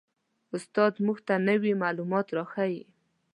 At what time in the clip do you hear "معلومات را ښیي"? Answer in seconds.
1.83-2.81